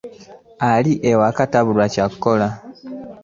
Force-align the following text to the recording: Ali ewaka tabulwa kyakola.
Ali 0.71 0.93
ewaka 1.11 1.41
tabulwa 1.51 1.85
kyakola. 1.93 2.47